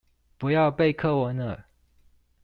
[0.39, 1.67] 不要背課文了